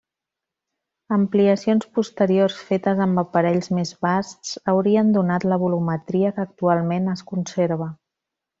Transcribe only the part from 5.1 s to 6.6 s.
donat la volumetria que